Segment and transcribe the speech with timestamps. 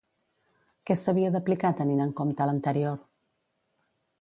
[0.89, 2.99] Què s'havia d'aplicar tenint en compte l'anterior?